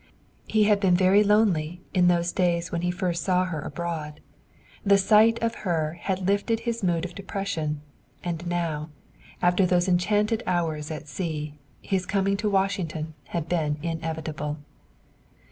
[0.47, 4.19] He had been very lonely in those days when he first saw her abroad;
[4.83, 7.81] the sight of her had lifted his mood of depression;
[8.23, 8.89] and now,
[9.43, 11.53] after those enchanted hours at sea,
[11.83, 14.57] his coming to Washington had been inevitable.